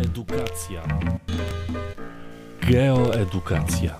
[0.00, 0.82] Edukacja.
[2.70, 3.98] Geoedukacja.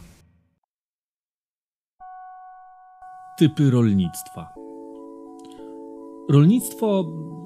[3.38, 4.54] Typy rolnictwa.
[6.30, 7.04] Rolnictwo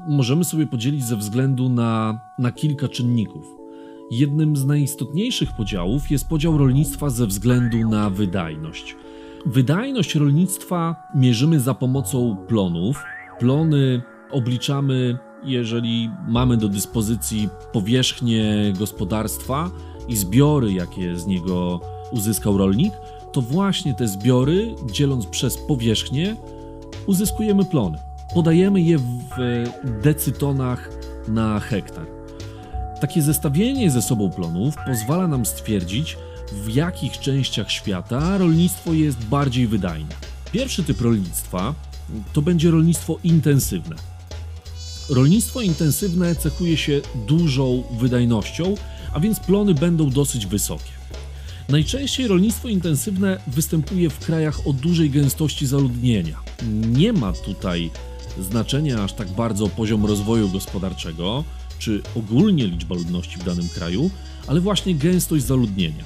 [0.08, 3.46] możemy sobie podzielić ze względu na, na kilka czynników.
[4.10, 8.96] Jednym z najistotniejszych podziałów jest podział rolnictwa ze względu na wydajność.
[9.46, 13.04] Wydajność rolnictwa mierzymy za pomocą plonów.
[13.38, 19.70] Plony obliczamy, jeżeli mamy do dyspozycji powierzchnię gospodarstwa
[20.08, 22.92] i zbiory, jakie z niego uzyskał rolnik,
[23.32, 26.36] to właśnie te zbiory, dzieląc przez powierzchnię,
[27.06, 27.98] uzyskujemy plony.
[28.34, 29.02] Podajemy je w
[30.02, 30.90] decytonach
[31.28, 32.06] na hektar.
[33.00, 36.16] Takie zestawienie ze sobą plonów pozwala nam stwierdzić,
[36.52, 40.14] w jakich częściach świata rolnictwo jest bardziej wydajne.
[40.52, 41.74] Pierwszy typ rolnictwa
[42.32, 44.11] to będzie rolnictwo intensywne.
[45.08, 48.74] Rolnictwo intensywne cechuje się dużą wydajnością,
[49.12, 50.92] a więc plony będą dosyć wysokie.
[51.68, 56.40] Najczęściej rolnictwo intensywne występuje w krajach o dużej gęstości zaludnienia.
[56.72, 57.90] Nie ma tutaj
[58.40, 61.44] znaczenia aż tak bardzo poziom rozwoju gospodarczego,
[61.78, 64.10] czy ogólnie liczba ludności w danym kraju,
[64.46, 66.04] ale właśnie gęstość zaludnienia.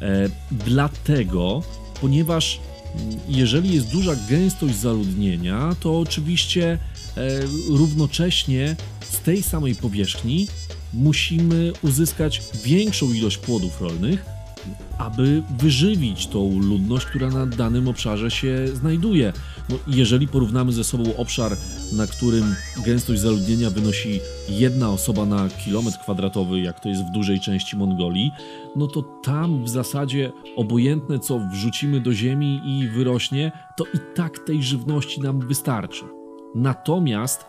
[0.00, 1.62] E, dlatego,
[2.00, 2.60] ponieważ
[2.94, 6.78] mm, jeżeli jest duża gęstość zaludnienia, to oczywiście
[7.68, 10.46] równocześnie z tej samej powierzchni
[10.94, 14.24] musimy uzyskać większą ilość płodów rolnych,
[14.98, 19.32] aby wyżywić tą ludność, która na danym obszarze się znajduje.
[19.68, 21.56] No, jeżeli porównamy ze sobą obszar,
[21.92, 22.54] na którym
[22.86, 28.30] gęstość zaludnienia wynosi jedna osoba na kilometr kwadratowy, jak to jest w dużej części Mongolii,
[28.76, 34.38] no to tam w zasadzie obojętne co wrzucimy do ziemi i wyrośnie, to i tak
[34.38, 36.21] tej żywności nam wystarczy.
[36.54, 37.44] Natomiast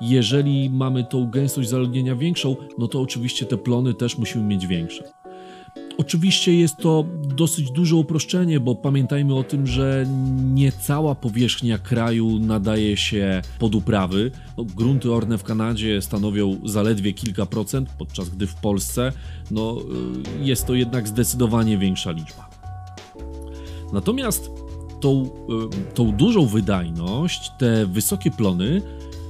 [0.00, 5.04] jeżeli mamy tą gęstość zaludnienia większą, no to oczywiście te plony też musimy mieć większe.
[5.98, 10.06] Oczywiście jest to dosyć duże uproszczenie, bo pamiętajmy o tym, że
[10.54, 14.30] nie cała powierzchnia kraju nadaje się pod uprawy.
[14.56, 19.12] No, grunty orne w Kanadzie stanowią zaledwie kilka procent, podczas gdy w Polsce
[19.50, 19.76] no,
[20.40, 22.50] y, jest to jednak zdecydowanie większa liczba.
[23.92, 24.50] Natomiast
[25.06, 28.82] tą, y, tą dużą wydajność, te wysokie plony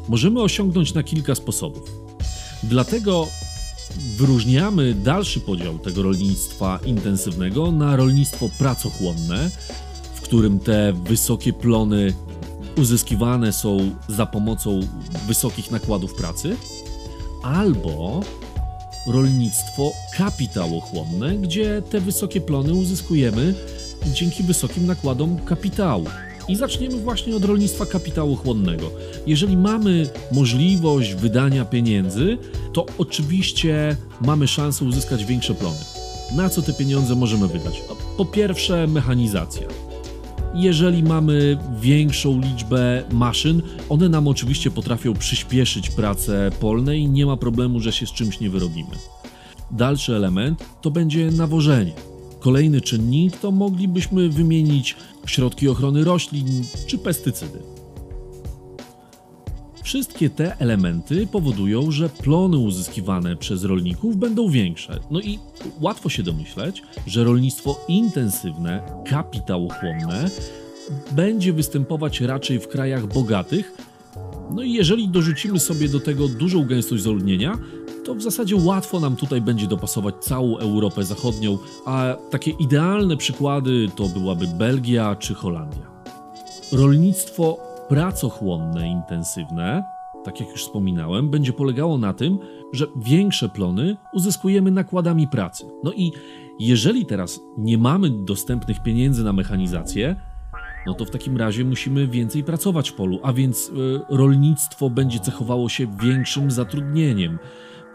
[0.09, 1.91] możemy osiągnąć na kilka sposobów.
[2.63, 3.27] Dlatego
[4.17, 9.51] wyróżniamy dalszy podział tego rolnictwa intensywnego na rolnictwo pracochłonne,
[10.15, 12.15] w którym te wysokie plony
[12.77, 14.81] uzyskiwane są za pomocą
[15.27, 16.57] wysokich nakładów pracy,
[17.43, 18.21] albo
[19.07, 23.55] rolnictwo kapitałochłonne, gdzie te wysokie plony uzyskujemy
[24.13, 26.05] dzięki wysokim nakładom kapitału.
[26.49, 28.91] I zaczniemy właśnie od rolnictwa kapitałochłonnego.
[29.27, 32.39] Jeżeli mamy możliwość wydania pieniędzy,
[32.73, 35.79] to oczywiście mamy szansę uzyskać większe plony.
[36.37, 37.83] Na co te pieniądze możemy wydać?
[38.17, 39.69] Po pierwsze, mechanizacja.
[40.55, 47.37] Jeżeli mamy większą liczbę maszyn, one nam oczywiście potrafią przyspieszyć pracę polne i nie ma
[47.37, 48.91] problemu, że się z czymś nie wyrobimy.
[49.71, 51.93] Dalszy element to będzie nawożenie.
[52.47, 54.97] Kolejny czynnik to moglibyśmy wymienić
[55.27, 57.59] środki ochrony roślin czy pestycydy.
[59.83, 65.01] Wszystkie te elementy powodują, że plony uzyskiwane przez rolników będą większe.
[65.11, 65.39] No i
[65.81, 70.31] łatwo się domyśleć, że rolnictwo intensywne, kapitałochłonne
[71.13, 73.73] będzie występować raczej w krajach bogatych.
[74.51, 77.59] No i jeżeli dorzucimy sobie do tego dużą gęstość zaludnienia,
[78.05, 83.89] to w zasadzie łatwo nam tutaj będzie dopasować całą Europę Zachodnią, a takie idealne przykłady
[83.97, 85.87] to byłaby Belgia czy Holandia.
[86.73, 87.59] Rolnictwo
[87.89, 89.85] pracochłonne, intensywne,
[90.25, 92.39] tak jak już wspominałem, będzie polegało na tym,
[92.73, 95.65] że większe plony uzyskujemy nakładami pracy.
[95.85, 96.13] No i
[96.59, 100.17] jeżeli teraz nie mamy dostępnych pieniędzy na mechanizację,
[100.87, 103.73] no to w takim razie musimy więcej pracować w polu, a więc y,
[104.09, 107.39] rolnictwo będzie cechowało się większym zatrudnieniem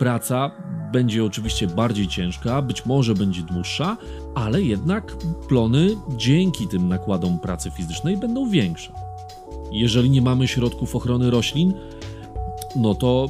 [0.01, 0.51] praca
[0.91, 3.97] będzie oczywiście bardziej ciężka, być może będzie dłuższa,
[4.35, 5.15] ale jednak
[5.47, 8.93] plony dzięki tym nakładom pracy fizycznej będą większe.
[9.71, 11.73] Jeżeli nie mamy środków ochrony roślin,
[12.75, 13.27] no to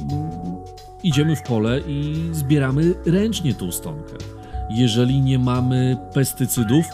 [1.02, 4.14] idziemy w pole i zbieramy ręcznie tą stonkę.
[4.70, 6.86] Jeżeli nie mamy pestycydów,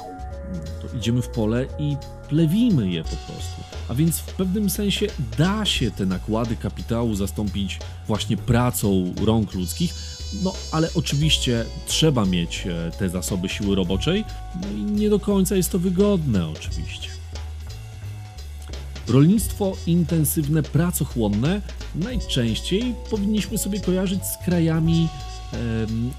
[0.96, 1.96] idziemy w pole i
[2.28, 3.62] plewimy je po prostu.
[3.88, 5.06] A więc w pewnym sensie
[5.38, 9.94] da się te nakłady kapitału zastąpić właśnie pracą rąk ludzkich,
[10.42, 14.24] no ale oczywiście trzeba mieć e, te zasoby siły roboczej,
[14.62, 17.08] no i nie do końca jest to wygodne oczywiście.
[19.08, 21.62] Rolnictwo intensywne, pracochłonne
[21.94, 25.08] najczęściej powinniśmy sobie kojarzyć z krajami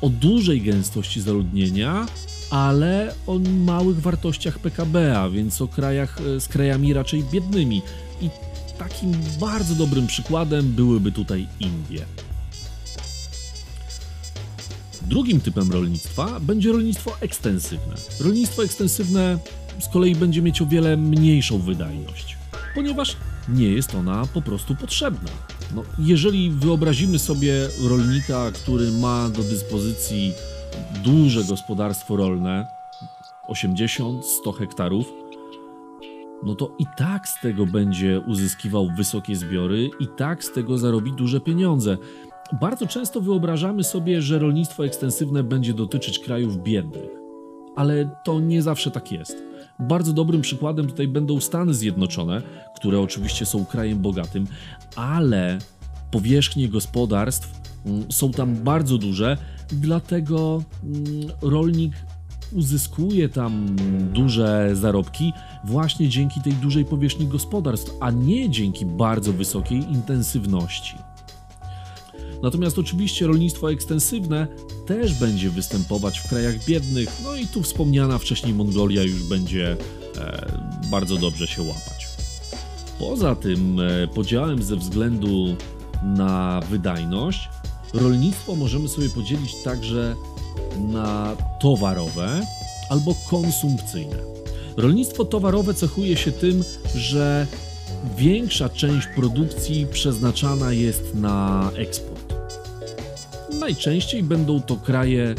[0.01, 2.05] o dużej gęstości zaludnienia,
[2.49, 7.81] ale o małych wartościach PKB, więc o krajach e, z krajami raczej biednymi.
[8.21, 8.29] I
[8.77, 12.05] takim bardzo dobrym przykładem byłyby tutaj Indie.
[15.01, 17.95] Drugim typem rolnictwa będzie rolnictwo ekstensywne.
[18.19, 19.39] Rolnictwo ekstensywne
[19.79, 22.37] z kolei będzie mieć o wiele mniejszą wydajność,
[22.75, 23.15] ponieważ
[23.49, 25.29] nie jest ona po prostu potrzebna.
[25.75, 30.33] No, jeżeli wyobrazimy sobie rolnika, który ma do dyspozycji
[31.03, 32.67] duże gospodarstwo rolne,
[33.49, 35.13] 80-100 hektarów,
[36.43, 41.11] no to i tak z tego będzie uzyskiwał wysokie zbiory, i tak z tego zarobi
[41.13, 41.97] duże pieniądze.
[42.61, 47.18] Bardzo często wyobrażamy sobie, że rolnictwo ekstensywne będzie dotyczyć krajów biednych,
[47.75, 49.37] ale to nie zawsze tak jest.
[49.79, 52.41] Bardzo dobrym przykładem tutaj będą Stany Zjednoczone,
[52.75, 54.47] które oczywiście są krajem bogatym,
[54.95, 55.57] ale
[56.11, 59.37] powierzchnie gospodarstw mm, są tam bardzo duże,
[59.71, 61.05] dlatego mm,
[61.41, 61.93] rolnik
[62.53, 63.75] uzyskuje tam
[64.13, 65.33] duże zarobki
[65.63, 70.95] właśnie dzięki tej dużej powierzchni gospodarstw, a nie dzięki bardzo wysokiej intensywności.
[72.41, 74.47] Natomiast oczywiście rolnictwo ekstensywne
[74.85, 79.77] też będzie występować w krajach biednych, no i tu wspomniana wcześniej Mongolia już będzie
[80.17, 80.51] e,
[80.91, 82.07] bardzo dobrze się łapać.
[82.99, 85.55] Poza tym e, podziałem ze względu
[86.03, 87.49] na wydajność,
[87.93, 90.15] rolnictwo możemy sobie podzielić także
[90.77, 92.41] na towarowe
[92.89, 94.15] albo konsumpcyjne.
[94.77, 96.63] Rolnictwo towarowe cechuje się tym,
[96.95, 97.47] że
[98.17, 102.18] większa część produkcji przeznaczana jest na eksport.
[103.69, 105.35] Najczęściej będą to kraje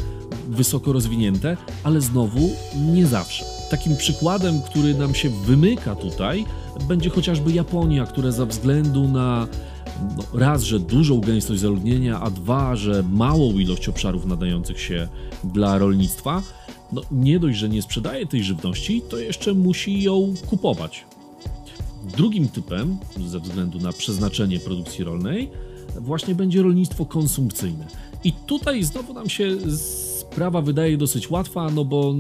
[0.48, 2.50] wysoko rozwinięte, ale znowu
[2.92, 3.44] nie zawsze.
[3.70, 6.44] Takim przykładem, który nam się wymyka tutaj,
[6.88, 9.48] będzie chociażby Japonia, która ze względu na
[10.16, 15.08] no, raz, że dużą gęstość zaludnienia, a dwa, że małą ilość obszarów nadających się
[15.44, 16.42] dla rolnictwa,
[16.92, 21.04] no, nie dość, że nie sprzedaje tej żywności, to jeszcze musi ją kupować.
[22.16, 25.50] Drugim typem, ze względu na przeznaczenie produkcji rolnej,
[26.00, 28.09] właśnie będzie rolnictwo konsumpcyjne.
[28.24, 29.56] I tutaj znowu nam się
[30.20, 32.14] sprawa wydaje dosyć łatwa, no bo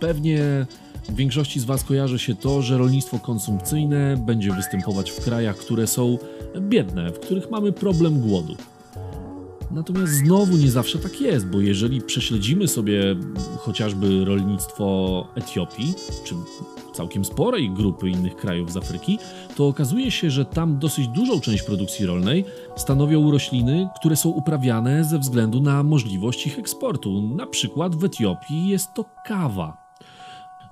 [0.00, 0.66] pewnie
[1.08, 5.86] w większości z Was kojarzy się to, że rolnictwo konsumpcyjne będzie występować w krajach, które
[5.86, 6.18] są
[6.60, 8.56] biedne, w których mamy problem głodu.
[9.70, 13.16] Natomiast znowu nie zawsze tak jest, bo jeżeli prześledzimy sobie
[13.58, 16.34] chociażby rolnictwo Etiopii, czy
[16.94, 19.18] całkiem sporej grupy innych krajów z Afryki,
[19.56, 22.44] to okazuje się, że tam dosyć dużą część produkcji rolnej
[22.76, 27.22] stanowią rośliny, które są uprawiane ze względu na możliwość ich eksportu.
[27.22, 29.86] Na przykład w Etiopii jest to kawa.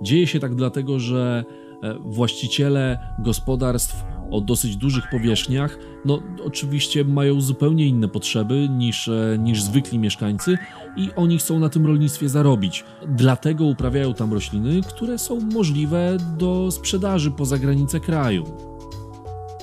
[0.02, 1.44] Dzieje się tak dlatego, że
[1.82, 4.04] e, właściciele gospodarstw
[4.34, 10.58] o dosyć dużych powierzchniach, no oczywiście mają zupełnie inne potrzeby niż, e, niż zwykli mieszkańcy
[10.96, 12.84] i oni chcą na tym rolnictwie zarobić.
[13.08, 18.44] Dlatego uprawiają tam rośliny, które są możliwe do sprzedaży poza granice kraju.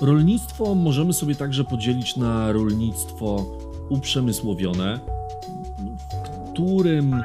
[0.01, 3.45] Rolnictwo możemy sobie także podzielić na rolnictwo
[3.89, 4.99] uprzemysłowione,
[6.09, 7.23] w którym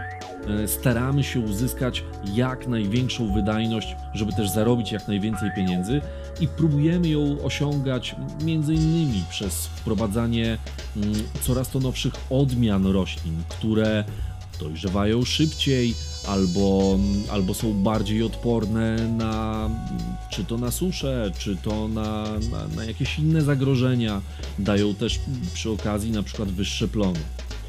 [0.66, 2.04] staramy się uzyskać
[2.34, 6.00] jak największą wydajność, żeby też zarobić jak najwięcej pieniędzy
[6.40, 10.58] i próbujemy ją osiągać między innymi przez wprowadzanie
[10.96, 14.04] mm, coraz to nowszych odmian roślin, które
[14.60, 15.94] dojrzewają szybciej
[16.28, 19.70] albo, mm, albo są bardziej odporne na
[20.30, 24.23] czy to na suszę, czy to na, na, na jakieś inne zagrożenia.
[24.59, 25.20] Dają też
[25.54, 27.18] przy okazji na przykład wyższe plony.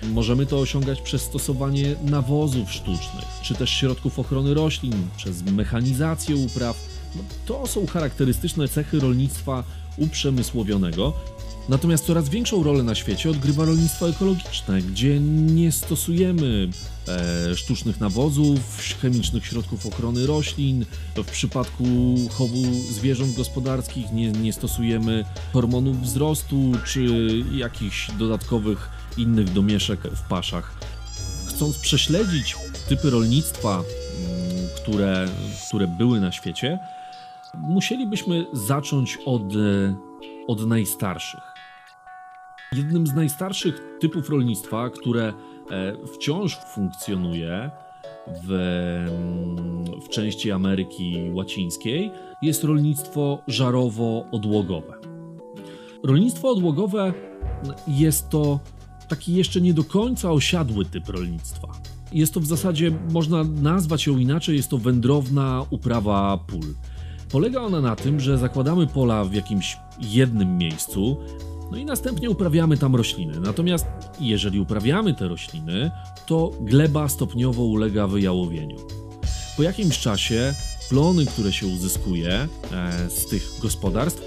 [0.03, 6.77] Możemy to osiągać przez stosowanie nawozów sztucznych, czy też środków ochrony roślin, przez mechanizację upraw.
[7.15, 9.63] No, to są charakterystyczne cechy rolnictwa
[9.97, 11.13] uprzemysłowionego.
[11.69, 16.69] Natomiast coraz większą rolę na świecie odgrywa rolnictwo ekologiczne, gdzie nie stosujemy
[17.07, 18.59] e, sztucznych nawozów,
[19.01, 20.85] chemicznych środków ochrony roślin.
[21.15, 21.85] W przypadku
[22.31, 27.05] chowu zwierząt gospodarskich nie, nie stosujemy hormonów wzrostu czy
[27.51, 28.89] jakichś dodatkowych
[29.19, 30.73] innych domieszek w paszach.
[31.47, 32.55] Chcąc prześledzić
[32.89, 35.27] typy rolnictwa, mm, które,
[35.67, 36.79] które były na świecie,
[37.53, 39.43] musielibyśmy zacząć od,
[40.47, 41.57] od najstarszych.
[42.73, 45.33] Jednym z najstarszych typów rolnictwa, które
[45.71, 47.71] e, wciąż funkcjonuje
[48.43, 54.93] w, mm, w części Ameryki Łacińskiej, jest rolnictwo żarowo-odłogowe.
[56.03, 57.13] Rolnictwo odłogowe
[57.87, 58.59] jest to
[59.07, 61.67] taki jeszcze nie do końca osiadły typ rolnictwa.
[62.13, 66.73] Jest to w zasadzie, można nazwać ją inaczej, jest to wędrowna uprawa pól.
[67.31, 71.17] Polega ona na tym, że zakładamy pola w jakimś jednym miejscu,
[71.71, 73.39] No i następnie uprawiamy tam rośliny.
[73.39, 73.85] Natomiast
[74.19, 75.91] jeżeli uprawiamy te rośliny,
[76.25, 78.77] to gleba stopniowo ulega wyjałowieniu.
[79.57, 80.53] Po jakimś czasie
[80.89, 82.47] plony, które się uzyskuje e,
[83.09, 84.21] z tych gospodarstw,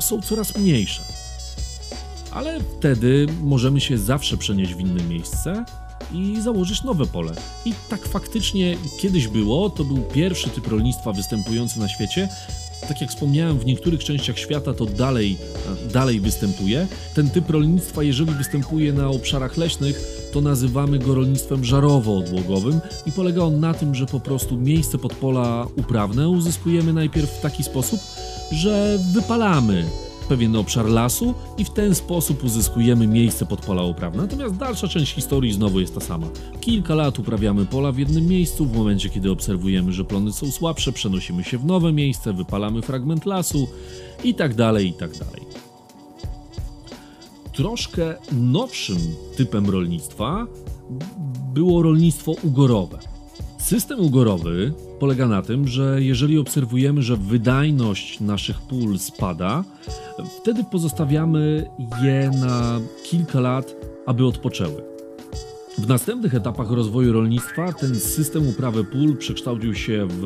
[0.00, 1.15] są coraz mniejsze.
[2.36, 5.64] Ale wtedy możemy się zawsze przenieść w inne miejsce
[6.12, 7.32] i założyć nowe pole.
[7.64, 12.28] I tak faktycznie kiedyś było, to był pierwszy typ rolnictwa występujący na świecie.
[12.88, 15.36] Tak jak wspomniałem, w niektórych częściach świata to dalej,
[15.92, 16.86] dalej występuje.
[17.14, 20.00] Ten typ rolnictwa, jeżeli występuje na obszarach leśnych,
[20.32, 25.14] to nazywamy go rolnictwem żarowo-odłogowym i polega on na tym, że po prostu miejsce pod
[25.14, 28.00] pola uprawne uzyskujemy najpierw w taki sposób,
[28.52, 29.84] że wypalamy
[30.26, 34.22] pewien obszar lasu i w ten sposób uzyskujemy miejsce pod pola uprawne.
[34.22, 36.26] Natomiast dalsza część historii znowu jest ta sama.
[36.60, 40.92] Kilka lat uprawiamy pola w jednym miejscu, w momencie kiedy obserwujemy, że plony są słabsze,
[40.92, 43.68] przenosimy się w nowe miejsce, wypalamy fragment lasu
[44.24, 45.42] i tak dalej, i tak dalej.
[47.52, 48.98] Troszkę nowszym
[49.36, 50.46] typem rolnictwa
[51.54, 53.15] było rolnictwo ugorowe.
[53.66, 59.64] System ugorowy polega na tym, że jeżeli obserwujemy, że wydajność naszych pól spada,
[60.40, 61.70] wtedy pozostawiamy
[62.02, 64.82] je na kilka lat, aby odpoczęły.
[65.78, 70.24] W następnych etapach rozwoju rolnictwa ten system uprawy pól przekształcił się w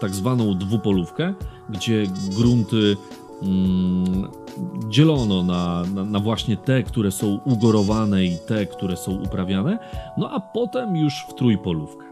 [0.00, 1.34] tak zwaną dwupolówkę,
[1.70, 2.96] gdzie grunty
[3.42, 4.28] mm,
[4.88, 9.78] dzielono na, na, na, właśnie te, które są ugorowane i te, które są uprawiane,
[10.16, 12.07] no a potem już w trójpolówkę.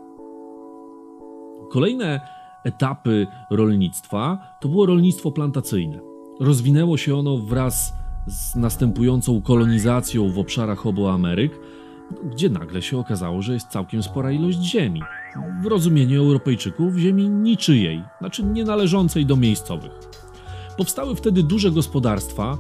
[1.76, 2.20] Kolejne
[2.64, 5.98] etapy rolnictwa to było rolnictwo plantacyjne.
[6.40, 7.92] Rozwinęło się ono wraz
[8.26, 11.52] z następującą kolonizacją w obszarach obu Ameryk,
[12.32, 15.02] gdzie nagle się okazało, że jest całkiem spora ilość ziemi.
[15.62, 19.92] W rozumieniu Europejczyków ziemi niczyjej, znaczy nie należącej do miejscowych.
[20.76, 22.58] Powstały wtedy duże gospodarstwa,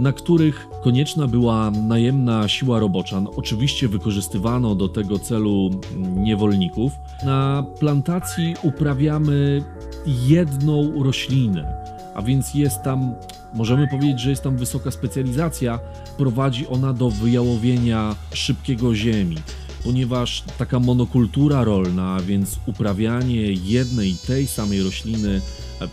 [0.00, 3.20] na których konieczna była najemna siła robocza.
[3.20, 6.92] No, oczywiście wykorzystywano do tego celu niewolników.
[7.24, 9.64] Na plantacji uprawiamy
[10.06, 11.74] jedną roślinę,
[12.14, 13.14] a więc jest tam,
[13.54, 15.78] możemy powiedzieć, że jest tam wysoka specjalizacja.
[16.18, 19.36] Prowadzi ona do wyjałowienia szybkiego ziemi
[19.84, 25.40] ponieważ taka monokultura rolna, a więc uprawianie jednej tej samej rośliny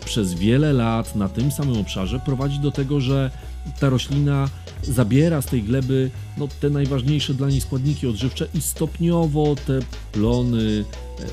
[0.04, 3.30] przez wiele lat na tym samym obszarze prowadzi do tego, że
[3.80, 4.48] ta roślina
[4.82, 9.80] zabiera z tej gleby no, te najważniejsze dla niej składniki odżywcze i stopniowo te
[10.12, 10.84] plony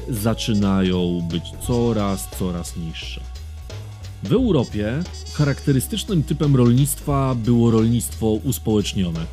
[0.09, 3.21] e, zaczynają być coraz, coraz niższe.
[4.23, 9.25] W Europie charakterystycznym typem rolnictwa było rolnictwo uspołecznione.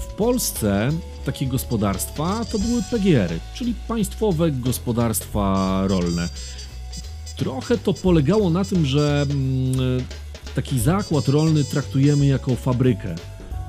[0.00, 0.90] W Polsce
[1.24, 6.28] takie gospodarstwa to były PGR-y, czyli państwowe gospodarstwa rolne.
[7.36, 10.04] Trochę to polegało na tym, że mm,
[10.54, 13.14] taki zakład rolny traktujemy jako fabrykę,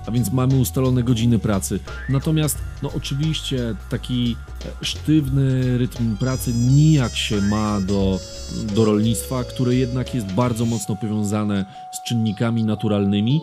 [0.07, 1.79] a więc mamy ustalone godziny pracy.
[2.09, 4.35] Natomiast, no oczywiście, taki
[4.81, 8.19] e, sztywny rytm pracy nijak się ma do,
[8.75, 13.41] do rolnictwa, które jednak jest bardzo mocno powiązane z czynnikami naturalnymi.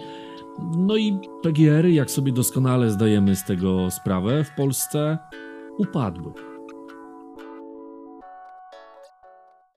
[0.76, 5.18] No i PGR-y, jak sobie doskonale zdajemy z tego sprawę, w Polsce
[5.78, 6.47] upadły.